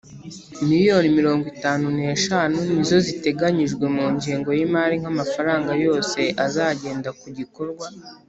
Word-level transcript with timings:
Miliyoni 0.67 1.07
mirongo 1.17 1.43
itanu 1.53 1.85
n’eshanu 1.97 2.55
nizo 2.67 2.97
ziteganyijwe 3.07 3.85
mungengo 3.95 4.49
y’imari 4.57 4.93
nk’amafaranga 5.01 5.71
yose 5.85 6.19
azagenda 6.45 7.09
ku 7.19 7.27
gikorwa. 7.37 7.85